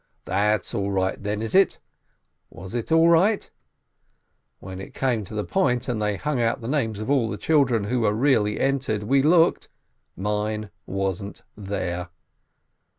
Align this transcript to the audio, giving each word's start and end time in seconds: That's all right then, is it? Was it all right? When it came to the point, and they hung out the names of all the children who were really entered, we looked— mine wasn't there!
That's 0.25 0.73
all 0.73 0.89
right 0.89 1.21
then, 1.21 1.43
is 1.43 1.53
it? 1.53 1.77
Was 2.49 2.73
it 2.73 2.91
all 2.91 3.07
right? 3.07 3.47
When 4.59 4.81
it 4.81 4.95
came 4.95 5.23
to 5.25 5.35
the 5.35 5.43
point, 5.43 5.87
and 5.87 6.01
they 6.01 6.15
hung 6.17 6.41
out 6.41 6.59
the 6.59 6.67
names 6.67 6.99
of 7.01 7.11
all 7.11 7.29
the 7.29 7.37
children 7.37 7.83
who 7.83 7.99
were 7.99 8.13
really 8.15 8.59
entered, 8.59 9.03
we 9.03 9.21
looked— 9.21 9.69
mine 10.17 10.71
wasn't 10.87 11.43
there! 11.55 12.09